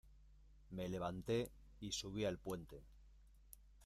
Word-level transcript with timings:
me 0.71 0.89
levanté 0.89 1.51
y 1.79 1.91
subí 1.91 2.25
al 2.25 2.39
puente. 2.39 2.81